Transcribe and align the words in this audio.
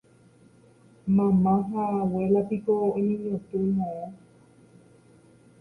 Mama 1.15 1.53
ha 1.69 1.81
abuela 2.01 2.39
piko 2.47 2.73
oñeñotỹ 2.95 3.57
moõ 3.75 4.05